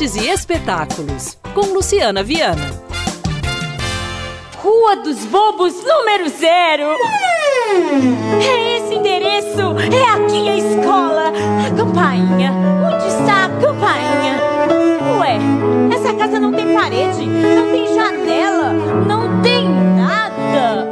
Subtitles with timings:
[0.00, 2.70] Artes e Espetáculos, com Luciana Viana.
[4.56, 6.96] Rua dos Bobos, número zero.
[8.40, 9.60] É esse endereço,
[9.92, 11.24] é aqui a escola.
[11.66, 12.50] A campainha,
[12.90, 14.40] onde está a campainha?
[15.20, 15.36] Ué,
[15.94, 17.26] essa casa não tem parede,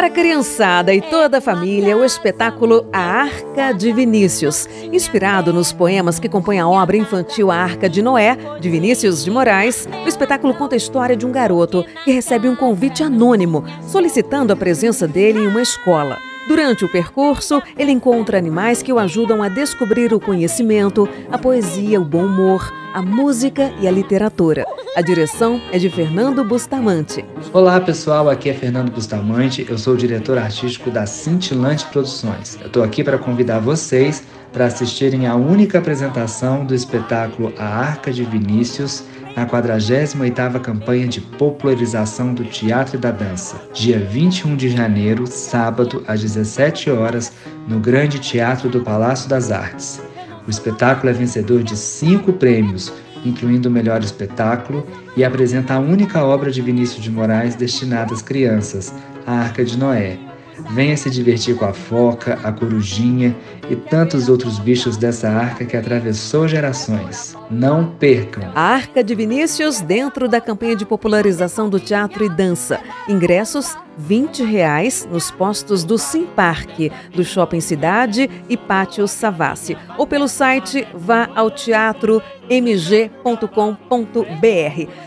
[0.00, 5.74] Para a criançada e toda a família, o espetáculo A Arca de Vinícius, inspirado nos
[5.74, 10.08] poemas que compõem a obra infantil A Arca de Noé, de Vinícius de Moraes, o
[10.08, 15.06] espetáculo conta a história de um garoto que recebe um convite anônimo solicitando a presença
[15.06, 16.16] dele em uma escola.
[16.48, 22.00] Durante o percurso, ele encontra animais que o ajudam a descobrir o conhecimento, a poesia,
[22.00, 24.64] o bom humor, a música e a literatura.
[24.96, 27.24] A direção é de Fernando Bustamante.
[27.52, 32.58] Olá pessoal, aqui é Fernando Bustamante, eu sou o diretor artístico da Cintilante Produções.
[32.60, 38.12] Eu estou aqui para convidar vocês para assistirem à única apresentação do espetáculo A Arca
[38.12, 39.04] de Vinícius
[39.36, 46.02] na 48ª campanha de popularização do teatro e da dança, dia 21 de janeiro, sábado,
[46.08, 47.32] às 17 horas,
[47.68, 50.02] no Grande Teatro do Palácio das Artes.
[50.48, 52.92] O espetáculo é vencedor de cinco prêmios,
[53.24, 58.22] incluindo o melhor espetáculo, e apresenta a única obra de Vinícius de Moraes destinada às
[58.22, 58.94] crianças,
[59.26, 60.29] a Arca de Noé.
[60.70, 63.36] Venha se divertir com a foca, a corujinha
[63.68, 67.36] e tantos outros bichos dessa arca que atravessou gerações.
[67.50, 68.50] Não percam!
[68.54, 72.80] A Arca de Vinícius dentro da campanha de popularização do teatro e dança.
[73.08, 79.76] Ingressos 20 reais nos postos do Simparque, do Shopping Cidade e Pátio Savassi.
[79.98, 83.10] Ou pelo site vá ao teatro mg.com.br.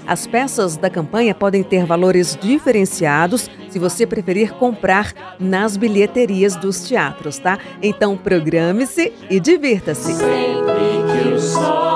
[0.08, 6.81] As peças da campanha podem ter valores diferenciados se você preferir comprar nas bilheterias dos
[6.81, 7.57] teatros, tá?
[7.81, 10.13] Então programe-se e divirta-se.
[10.13, 11.92] Sempre que o sol